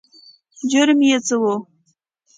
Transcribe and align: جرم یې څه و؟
جرم 0.71 0.99
یې 1.07 1.17
څه 1.27 1.35
و؟ 1.41 1.43